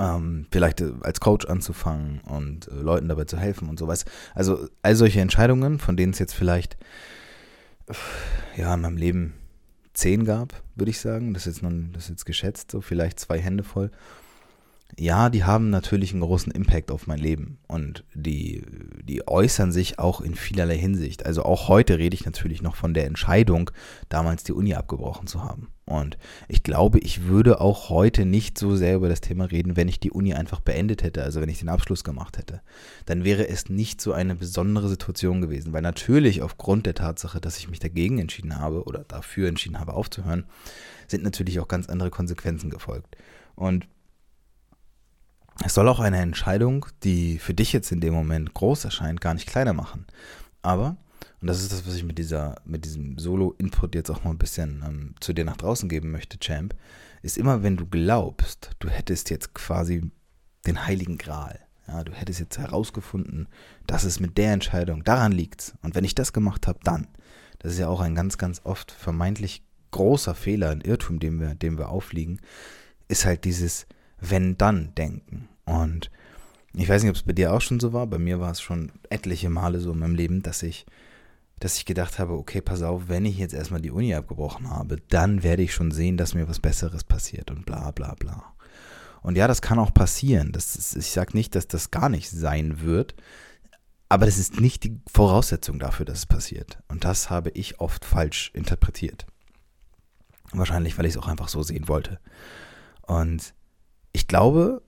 ähm, 0.00 0.46
vielleicht 0.50 0.80
äh, 0.80 0.92
als 1.02 1.20
Coach 1.20 1.46
anzufangen 1.46 2.20
und 2.22 2.66
äh, 2.66 2.74
Leuten 2.74 3.08
dabei 3.08 3.26
zu 3.26 3.38
helfen 3.38 3.68
und 3.68 3.78
sowas. 3.78 4.06
Also 4.34 4.68
all 4.82 4.96
solche 4.96 5.20
Entscheidungen, 5.20 5.78
von 5.78 5.96
denen 5.96 6.12
es 6.12 6.18
jetzt 6.18 6.34
vielleicht 6.34 6.76
ja 8.56 8.74
in 8.74 8.80
meinem 8.80 8.96
Leben 8.96 9.34
zehn 9.92 10.24
gab, 10.24 10.62
würde 10.74 10.90
ich 10.90 11.00
sagen. 11.00 11.34
Das 11.34 11.46
ist 11.46 11.56
jetzt, 11.56 11.62
noch, 11.62 11.72
das 11.92 12.04
ist 12.04 12.10
jetzt 12.10 12.26
geschätzt, 12.26 12.70
so 12.70 12.80
vielleicht 12.80 13.20
zwei 13.20 13.38
Hände 13.38 13.64
voll 13.64 13.90
ja, 14.98 15.30
die 15.30 15.44
haben 15.44 15.70
natürlich 15.70 16.12
einen 16.12 16.22
großen 16.22 16.52
Impact 16.52 16.90
auf 16.90 17.06
mein 17.06 17.18
Leben 17.18 17.58
und 17.68 18.04
die, 18.14 18.62
die 19.10 19.26
äußern 19.26 19.72
sich 19.72 19.98
auch 19.98 20.20
in 20.20 20.36
vielerlei 20.36 20.78
Hinsicht. 20.78 21.26
Also 21.26 21.42
auch 21.42 21.66
heute 21.66 21.98
rede 21.98 22.14
ich 22.14 22.24
natürlich 22.24 22.62
noch 22.62 22.76
von 22.76 22.94
der 22.94 23.06
Entscheidung, 23.06 23.72
damals 24.08 24.44
die 24.44 24.52
Uni 24.52 24.74
abgebrochen 24.74 25.26
zu 25.26 25.42
haben. 25.42 25.66
Und 25.84 26.16
ich 26.46 26.62
glaube, 26.62 27.00
ich 27.00 27.24
würde 27.24 27.60
auch 27.60 27.88
heute 27.88 28.24
nicht 28.24 28.56
so 28.56 28.76
sehr 28.76 28.94
über 28.94 29.08
das 29.08 29.20
Thema 29.20 29.46
reden, 29.46 29.74
wenn 29.76 29.88
ich 29.88 29.98
die 29.98 30.12
Uni 30.12 30.34
einfach 30.34 30.60
beendet 30.60 31.02
hätte, 31.02 31.24
also 31.24 31.40
wenn 31.40 31.48
ich 31.48 31.58
den 31.58 31.68
Abschluss 31.68 32.04
gemacht 32.04 32.38
hätte. 32.38 32.60
Dann 33.06 33.24
wäre 33.24 33.48
es 33.48 33.68
nicht 33.68 34.00
so 34.00 34.12
eine 34.12 34.36
besondere 34.36 34.88
Situation 34.88 35.40
gewesen, 35.40 35.72
weil 35.72 35.82
natürlich 35.82 36.40
aufgrund 36.40 36.86
der 36.86 36.94
Tatsache, 36.94 37.40
dass 37.40 37.58
ich 37.58 37.68
mich 37.68 37.80
dagegen 37.80 38.20
entschieden 38.20 38.60
habe 38.60 38.84
oder 38.84 39.00
dafür 39.00 39.48
entschieden 39.48 39.80
habe 39.80 39.94
aufzuhören, 39.94 40.44
sind 41.08 41.24
natürlich 41.24 41.58
auch 41.58 41.66
ganz 41.66 41.88
andere 41.88 42.10
Konsequenzen 42.10 42.70
gefolgt. 42.70 43.16
Und 43.56 43.88
es 45.64 45.74
soll 45.74 45.88
auch 45.88 46.00
eine 46.00 46.18
Entscheidung, 46.18 46.86
die 47.02 47.38
für 47.38 47.54
dich 47.54 47.72
jetzt 47.72 47.92
in 47.92 48.00
dem 48.00 48.14
Moment 48.14 48.54
groß 48.54 48.84
erscheint, 48.84 49.20
gar 49.20 49.34
nicht 49.34 49.46
kleiner 49.46 49.72
machen. 49.72 50.06
Aber, 50.62 50.96
und 51.40 51.48
das 51.48 51.62
ist 51.62 51.72
das, 51.72 51.86
was 51.86 51.94
ich 51.94 52.04
mit 52.04 52.18
dieser, 52.18 52.56
mit 52.64 52.84
diesem 52.84 53.18
Solo-Input 53.18 53.94
jetzt 53.94 54.10
auch 54.10 54.24
mal 54.24 54.30
ein 54.30 54.38
bisschen 54.38 54.82
ähm, 54.86 55.14
zu 55.20 55.32
dir 55.32 55.44
nach 55.44 55.56
draußen 55.56 55.88
geben 55.88 56.10
möchte, 56.10 56.38
Champ, 56.38 56.74
ist 57.22 57.36
immer, 57.36 57.62
wenn 57.62 57.76
du 57.76 57.86
glaubst, 57.86 58.70
du 58.78 58.88
hättest 58.88 59.30
jetzt 59.30 59.54
quasi 59.54 60.10
den 60.66 60.86
heiligen 60.86 61.18
Gral. 61.18 61.60
Ja, 61.86 62.04
du 62.04 62.12
hättest 62.12 62.40
jetzt 62.40 62.58
herausgefunden, 62.58 63.48
dass 63.86 64.04
es 64.04 64.20
mit 64.20 64.38
der 64.38 64.52
Entscheidung, 64.52 65.02
daran 65.04 65.32
liegt. 65.32 65.74
Und 65.82 65.94
wenn 65.94 66.04
ich 66.04 66.14
das 66.14 66.32
gemacht 66.32 66.68
habe, 66.68 66.78
dann. 66.84 67.08
Das 67.58 67.72
ist 67.72 67.78
ja 67.78 67.88
auch 67.88 68.00
ein 68.00 68.14
ganz, 68.14 68.38
ganz 68.38 68.60
oft 68.64 68.92
vermeintlich 68.92 69.64
großer 69.90 70.34
Fehler, 70.34 70.70
ein 70.70 70.80
Irrtum, 70.80 71.18
dem 71.18 71.40
wir, 71.40 71.54
dem 71.54 71.76
wir 71.76 71.88
aufliegen, 71.88 72.40
ist 73.08 73.24
halt 73.24 73.44
dieses, 73.44 73.86
wenn-dann-Denken. 74.20 75.49
Und 75.64 76.10
ich 76.74 76.88
weiß 76.88 77.02
nicht, 77.02 77.10
ob 77.10 77.16
es 77.16 77.22
bei 77.22 77.32
dir 77.32 77.52
auch 77.52 77.60
schon 77.60 77.80
so 77.80 77.92
war. 77.92 78.06
Bei 78.06 78.18
mir 78.18 78.40
war 78.40 78.50
es 78.50 78.60
schon 78.60 78.92
etliche 79.08 79.50
Male 79.50 79.80
so 79.80 79.92
in 79.92 79.98
meinem 79.98 80.14
Leben, 80.14 80.42
dass 80.42 80.62
ich, 80.62 80.86
dass 81.58 81.76
ich 81.76 81.84
gedacht 81.84 82.18
habe, 82.18 82.34
okay, 82.34 82.60
pass 82.60 82.82
auf, 82.82 83.08
wenn 83.08 83.24
ich 83.24 83.38
jetzt 83.38 83.54
erstmal 83.54 83.80
die 83.80 83.90
Uni 83.90 84.14
abgebrochen 84.14 84.70
habe, 84.70 84.98
dann 85.08 85.42
werde 85.42 85.62
ich 85.62 85.74
schon 85.74 85.90
sehen, 85.90 86.16
dass 86.16 86.34
mir 86.34 86.48
was 86.48 86.60
Besseres 86.60 87.04
passiert 87.04 87.50
und 87.50 87.66
bla 87.66 87.90
bla 87.90 88.14
bla. 88.14 88.54
Und 89.22 89.36
ja, 89.36 89.46
das 89.48 89.60
kann 89.60 89.78
auch 89.78 89.92
passieren. 89.92 90.52
Das 90.52 90.76
ist, 90.76 90.96
ich 90.96 91.10
sage 91.10 91.36
nicht, 91.36 91.54
dass 91.54 91.68
das 91.68 91.90
gar 91.90 92.08
nicht 92.08 92.30
sein 92.30 92.80
wird, 92.80 93.14
aber 94.08 94.26
das 94.26 94.38
ist 94.38 94.60
nicht 94.60 94.84
die 94.84 95.00
Voraussetzung 95.12 95.78
dafür, 95.78 96.06
dass 96.06 96.18
es 96.18 96.26
passiert. 96.26 96.78
Und 96.88 97.04
das 97.04 97.30
habe 97.30 97.50
ich 97.50 97.80
oft 97.80 98.04
falsch 98.04 98.50
interpretiert. 98.54 99.26
Wahrscheinlich, 100.52 100.98
weil 100.98 101.06
ich 101.06 101.14
es 101.14 101.18
auch 101.18 101.28
einfach 101.28 101.48
so 101.48 101.62
sehen 101.62 101.86
wollte. 101.86 102.18
Und 103.02 103.54
ich 104.12 104.26
glaube, 104.26 104.82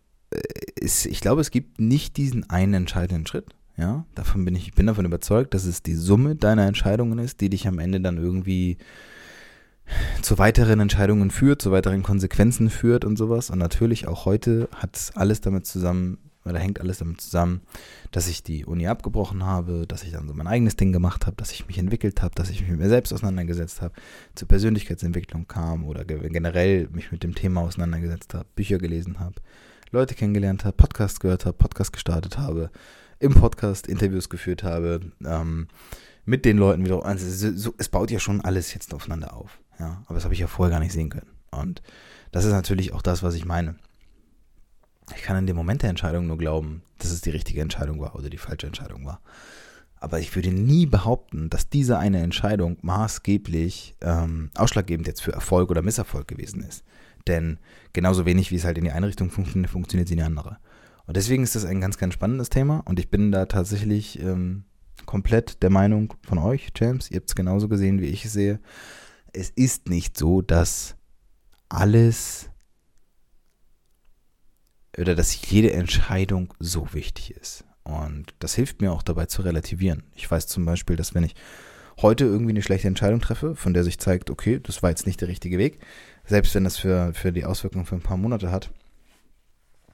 es, 0.80 1.06
ich 1.06 1.20
glaube, 1.20 1.40
es 1.40 1.50
gibt 1.50 1.80
nicht 1.80 2.16
diesen 2.16 2.48
einen 2.50 2.74
entscheidenden 2.74 3.26
Schritt. 3.26 3.46
Ja, 3.76 4.04
davon 4.14 4.44
bin 4.44 4.54
ich, 4.54 4.68
ich 4.68 4.74
bin 4.74 4.86
davon 4.86 5.06
überzeugt, 5.06 5.54
dass 5.54 5.64
es 5.64 5.82
die 5.82 5.94
Summe 5.94 6.36
deiner 6.36 6.66
Entscheidungen 6.66 7.18
ist, 7.18 7.40
die 7.40 7.48
dich 7.48 7.66
am 7.66 7.78
Ende 7.78 8.00
dann 8.00 8.18
irgendwie 8.18 8.76
zu 10.20 10.38
weiteren 10.38 10.80
Entscheidungen 10.80 11.30
führt, 11.30 11.62
zu 11.62 11.72
weiteren 11.72 12.02
Konsequenzen 12.02 12.70
führt 12.70 13.04
und 13.04 13.16
sowas. 13.16 13.50
Und 13.50 13.58
natürlich 13.58 14.06
auch 14.06 14.24
heute 14.24 14.68
hat 14.74 15.12
alles 15.14 15.40
damit 15.40 15.66
zusammen, 15.66 16.18
oder 16.44 16.58
hängt 16.58 16.80
alles 16.80 16.98
damit 16.98 17.20
zusammen, 17.20 17.62
dass 18.10 18.28
ich 18.28 18.42
die 18.42 18.64
Uni 18.64 18.86
abgebrochen 18.88 19.44
habe, 19.44 19.86
dass 19.86 20.02
ich 20.02 20.12
dann 20.12 20.28
so 20.28 20.34
mein 20.34 20.46
eigenes 20.46 20.76
Ding 20.76 20.92
gemacht 20.92 21.26
habe, 21.26 21.36
dass 21.36 21.52
ich 21.52 21.66
mich 21.66 21.78
entwickelt 21.78 22.22
habe, 22.22 22.34
dass 22.34 22.50
ich 22.50 22.60
mich 22.60 22.70
mit 22.70 22.80
mir 22.80 22.88
selbst 22.88 23.12
auseinandergesetzt 23.12 23.80
habe, 23.80 23.94
zur 24.34 24.48
Persönlichkeitsentwicklung 24.48 25.46
kam 25.46 25.84
oder 25.84 26.04
generell 26.04 26.88
mich 26.92 27.12
mit 27.12 27.22
dem 27.22 27.34
Thema 27.34 27.62
auseinandergesetzt 27.62 28.34
habe, 28.34 28.46
Bücher 28.54 28.78
gelesen 28.78 29.18
habe, 29.20 29.36
Leute 29.92 30.14
kennengelernt 30.14 30.64
habe, 30.64 30.76
Podcast 30.76 31.20
gehört 31.20 31.44
habe, 31.44 31.56
Podcast 31.56 31.92
gestartet 31.92 32.38
habe, 32.38 32.70
im 33.18 33.34
Podcast 33.34 33.86
Interviews 33.86 34.30
geführt 34.30 34.62
habe, 34.62 35.00
ähm, 35.24 35.68
mit 36.24 36.46
den 36.46 36.56
Leuten 36.56 36.84
wieder. 36.84 37.04
Also 37.04 37.52
so, 37.54 37.74
es 37.76 37.90
baut 37.90 38.10
ja 38.10 38.18
schon 38.18 38.40
alles 38.40 38.72
jetzt 38.72 38.94
aufeinander 38.94 39.36
auf. 39.36 39.60
Ja, 39.78 40.02
aber 40.06 40.14
das 40.14 40.24
habe 40.24 40.32
ich 40.32 40.40
ja 40.40 40.46
vorher 40.46 40.70
gar 40.70 40.80
nicht 40.80 40.92
sehen 40.92 41.10
können. 41.10 41.30
Und 41.50 41.82
das 42.30 42.46
ist 42.46 42.52
natürlich 42.52 42.94
auch 42.94 43.02
das, 43.02 43.22
was 43.22 43.34
ich 43.34 43.44
meine. 43.44 43.76
Ich 45.14 45.22
kann 45.22 45.36
in 45.36 45.46
dem 45.46 45.56
Moment 45.56 45.82
der 45.82 45.90
Entscheidung 45.90 46.26
nur 46.26 46.38
glauben, 46.38 46.82
dass 46.98 47.10
es 47.10 47.20
die 47.20 47.30
richtige 47.30 47.60
Entscheidung 47.60 48.00
war 48.00 48.14
oder 48.14 48.30
die 48.30 48.38
falsche 48.38 48.66
Entscheidung 48.66 49.04
war. 49.04 49.20
Aber 50.00 50.20
ich 50.20 50.34
würde 50.34 50.50
nie 50.50 50.86
behaupten, 50.86 51.50
dass 51.50 51.68
diese 51.68 51.98
eine 51.98 52.22
Entscheidung 52.22 52.78
maßgeblich 52.80 53.94
ähm, 54.00 54.50
ausschlaggebend 54.54 55.06
jetzt 55.06 55.22
für 55.22 55.32
Erfolg 55.32 55.70
oder 55.70 55.82
Misserfolg 55.82 56.26
gewesen 56.26 56.62
ist. 56.62 56.82
Denn 57.26 57.58
genauso 57.92 58.26
wenig 58.26 58.50
wie 58.50 58.56
es 58.56 58.64
halt 58.64 58.78
in 58.78 58.84
die 58.84 58.90
eine 58.90 59.06
Richtung 59.06 59.30
funktioniert, 59.30 59.70
funktioniert 59.70 60.08
sie 60.08 60.14
in 60.14 60.18
die 60.18 60.24
andere. 60.24 60.58
Und 61.06 61.16
deswegen 61.16 61.42
ist 61.42 61.54
das 61.54 61.64
ein 61.64 61.80
ganz, 61.80 61.98
ganz 61.98 62.14
spannendes 62.14 62.48
Thema 62.48 62.78
und 62.84 62.98
ich 62.98 63.10
bin 63.10 63.32
da 63.32 63.46
tatsächlich 63.46 64.20
ähm, 64.20 64.64
komplett 65.06 65.62
der 65.62 65.70
Meinung 65.70 66.14
von 66.22 66.38
euch, 66.38 66.68
James, 66.76 67.10
ihr 67.10 67.16
habt 67.16 67.28
es 67.28 67.34
genauso 67.34 67.68
gesehen, 67.68 68.00
wie 68.00 68.06
ich 68.06 68.24
es 68.24 68.32
sehe. 68.32 68.60
Es 69.32 69.50
ist 69.50 69.88
nicht 69.88 70.16
so, 70.16 70.42
dass 70.42 70.96
alles 71.68 72.50
oder 74.96 75.14
dass 75.14 75.50
jede 75.50 75.72
Entscheidung 75.72 76.54
so 76.58 76.92
wichtig 76.92 77.34
ist. 77.34 77.64
Und 77.82 78.34
das 78.38 78.54
hilft 78.54 78.80
mir 78.80 78.92
auch 78.92 79.02
dabei 79.02 79.26
zu 79.26 79.42
relativieren. 79.42 80.04
Ich 80.14 80.30
weiß 80.30 80.46
zum 80.46 80.64
Beispiel, 80.64 80.96
dass 80.96 81.14
wenn 81.14 81.24
ich 81.24 81.34
heute 82.00 82.24
irgendwie 82.24 82.50
eine 82.50 82.62
schlechte 82.62 82.88
Entscheidung 82.88 83.20
treffe, 83.20 83.56
von 83.56 83.74
der 83.74 83.84
sich 83.84 83.98
zeigt, 83.98 84.30
okay, 84.30 84.60
das 84.62 84.82
war 84.82 84.90
jetzt 84.90 85.06
nicht 85.06 85.20
der 85.20 85.28
richtige 85.28 85.58
Weg, 85.58 85.80
selbst 86.24 86.54
wenn 86.54 86.64
das 86.64 86.78
für, 86.78 87.12
für 87.14 87.32
die 87.32 87.44
Auswirkungen 87.44 87.86
für 87.86 87.96
ein 87.96 88.02
paar 88.02 88.16
Monate 88.16 88.50
hat, 88.50 88.70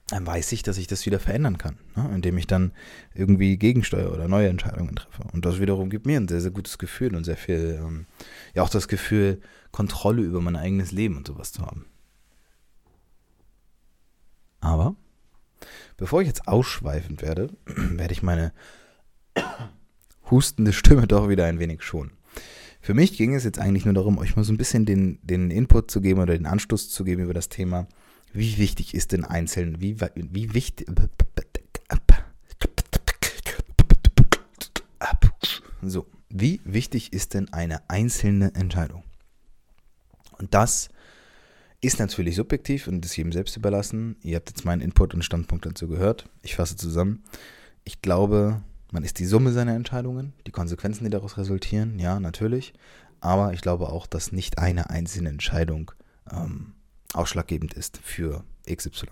dann 0.08 0.26
weiß 0.26 0.52
ich, 0.52 0.62
dass 0.62 0.78
ich 0.78 0.86
das 0.86 1.04
wieder 1.04 1.20
verändern 1.20 1.58
kann, 1.58 1.76
ne? 1.94 2.10
indem 2.14 2.38
ich 2.38 2.46
dann 2.46 2.72
irgendwie 3.14 3.58
gegensteuere 3.58 4.10
oder 4.10 4.26
neue 4.26 4.48
Entscheidungen 4.48 4.96
treffe. 4.96 5.24
Und 5.32 5.44
das 5.44 5.60
wiederum 5.60 5.90
gibt 5.90 6.06
mir 6.06 6.18
ein 6.18 6.28
sehr, 6.28 6.40
sehr 6.40 6.50
gutes 6.50 6.78
Gefühl 6.78 7.14
und 7.14 7.24
sehr 7.24 7.36
viel, 7.36 7.78
ähm, 7.78 8.06
ja 8.54 8.62
auch 8.62 8.70
das 8.70 8.88
Gefühl, 8.88 9.40
Kontrolle 9.70 10.22
über 10.22 10.40
mein 10.40 10.56
eigenes 10.56 10.92
Leben 10.92 11.18
und 11.18 11.26
sowas 11.26 11.52
zu 11.52 11.60
haben. 11.60 11.84
Aber 14.60 14.96
bevor 15.98 16.22
ich 16.22 16.26
jetzt 16.26 16.48
ausschweifend 16.48 17.20
werde, 17.20 17.50
werde 17.66 18.12
ich 18.12 18.22
meine 18.22 18.52
hustende 20.30 20.72
Stimme 20.72 21.06
doch 21.06 21.28
wieder 21.28 21.44
ein 21.44 21.58
wenig 21.58 21.82
schonen. 21.82 22.12
Für 22.88 22.94
mich 22.94 23.18
ging 23.18 23.34
es 23.34 23.44
jetzt 23.44 23.58
eigentlich 23.58 23.84
nur 23.84 23.92
darum, 23.92 24.16
euch 24.16 24.34
mal 24.34 24.44
so 24.44 24.52
ein 24.54 24.56
bisschen 24.56 24.86
den, 24.86 25.18
den 25.22 25.50
Input 25.50 25.90
zu 25.90 26.00
geben 26.00 26.22
oder 26.22 26.32
den 26.32 26.46
Anstoß 26.46 26.88
zu 26.88 27.04
geben 27.04 27.22
über 27.22 27.34
das 27.34 27.50
Thema, 27.50 27.86
wie 28.32 28.56
wichtig 28.56 28.94
ist 28.94 29.12
denn 29.12 29.26
einzeln, 29.26 29.78
wie, 29.82 30.00
wie 30.14 30.54
wichtig, 30.54 30.88
so, 35.82 36.06
wie 36.30 36.62
wichtig 36.64 37.12
ist 37.12 37.34
denn 37.34 37.52
eine 37.52 37.86
einzelne 37.90 38.54
Entscheidung? 38.54 39.04
Und 40.38 40.54
das 40.54 40.88
ist 41.82 41.98
natürlich 41.98 42.36
subjektiv 42.36 42.88
und 42.88 43.04
ist 43.04 43.18
jedem 43.18 43.32
selbst 43.32 43.54
überlassen. 43.58 44.16
Ihr 44.22 44.36
habt 44.36 44.48
jetzt 44.48 44.64
meinen 44.64 44.80
Input 44.80 45.12
und 45.12 45.26
Standpunkt 45.26 45.66
dazu 45.66 45.88
gehört. 45.88 46.30
Ich 46.40 46.54
fasse 46.54 46.76
zusammen. 46.76 47.22
Ich 47.84 48.00
glaube, 48.00 48.62
man 48.92 49.02
ist 49.02 49.18
die 49.18 49.26
Summe 49.26 49.52
seiner 49.52 49.74
Entscheidungen, 49.74 50.32
die 50.46 50.52
Konsequenzen, 50.52 51.04
die 51.04 51.10
daraus 51.10 51.36
resultieren, 51.36 51.98
ja, 51.98 52.20
natürlich. 52.20 52.72
Aber 53.20 53.52
ich 53.52 53.60
glaube 53.60 53.88
auch, 53.88 54.06
dass 54.06 54.32
nicht 54.32 54.58
eine 54.58 54.90
einzelne 54.90 55.28
Entscheidung 55.28 55.90
ähm, 56.30 56.74
ausschlaggebend 57.12 57.74
ist 57.74 57.98
für 58.02 58.44
XY. 58.70 59.06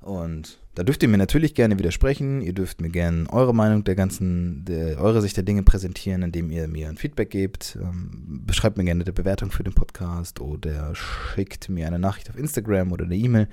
Und 0.00 0.58
da 0.74 0.82
dürft 0.82 1.02
ihr 1.02 1.10
mir 1.10 1.18
natürlich 1.18 1.54
gerne 1.54 1.78
widersprechen. 1.78 2.40
Ihr 2.40 2.54
dürft 2.54 2.80
mir 2.80 2.88
gerne 2.88 3.30
eure 3.30 3.54
Meinung 3.54 3.84
der 3.84 3.94
ganzen, 3.94 4.64
der, 4.64 4.98
eure 4.98 5.20
Sicht 5.20 5.36
der 5.36 5.44
Dinge 5.44 5.62
präsentieren, 5.62 6.22
indem 6.22 6.50
ihr 6.50 6.68
mir 6.68 6.88
ein 6.88 6.96
Feedback 6.96 7.30
gebt. 7.30 7.76
Ähm, 7.80 8.42
beschreibt 8.46 8.78
mir 8.78 8.84
gerne 8.84 9.04
eine 9.04 9.12
Bewertung 9.12 9.50
für 9.50 9.62
den 9.62 9.74
Podcast 9.74 10.40
oder 10.40 10.94
schickt 10.94 11.68
mir 11.68 11.86
eine 11.86 11.98
Nachricht 11.98 12.30
auf 12.30 12.38
Instagram 12.38 12.92
oder 12.92 13.04
eine 13.04 13.16
E-Mail. 13.16 13.48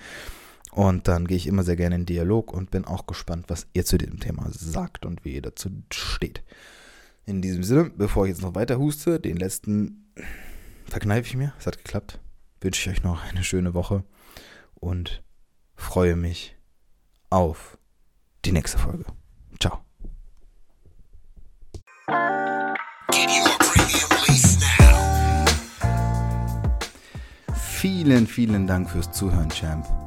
Und 0.77 1.07
dann 1.07 1.25
gehe 1.25 1.37
ich 1.37 1.47
immer 1.47 1.63
sehr 1.63 1.75
gerne 1.75 1.95
in 1.95 2.05
Dialog 2.05 2.53
und 2.53 2.69
bin 2.69 2.85
auch 2.85 3.07
gespannt, 3.07 3.45
was 3.47 3.65
ihr 3.73 3.83
zu 3.83 3.97
diesem 3.97 4.19
Thema 4.19 4.45
sagt 4.51 5.07
und 5.07 5.25
wie 5.25 5.33
ihr 5.33 5.41
dazu 5.41 5.71
steht. 5.91 6.43
In 7.25 7.41
diesem 7.41 7.63
Sinne, 7.63 7.89
bevor 7.89 8.25
ich 8.25 8.33
jetzt 8.33 8.43
noch 8.43 8.53
weiter 8.53 8.77
huste, 8.77 9.19
den 9.19 9.37
letzten 9.37 10.13
verkneife 10.85 11.29
ich 11.29 11.35
mir. 11.35 11.51
Es 11.57 11.65
hat 11.65 11.79
geklappt. 11.79 12.19
Wünsche 12.61 12.91
ich 12.91 12.95
euch 12.95 13.03
noch 13.03 13.23
eine 13.23 13.43
schöne 13.43 13.73
Woche 13.73 14.03
und 14.75 15.23
freue 15.73 16.15
mich 16.15 16.55
auf 17.31 17.79
die 18.45 18.51
nächste 18.51 18.77
Folge. 18.77 19.05
Ciao. 19.59 19.79
Vielen, 27.55 28.27
vielen 28.27 28.67
Dank 28.67 28.91
fürs 28.91 29.11
Zuhören, 29.11 29.49
Champ. 29.49 30.06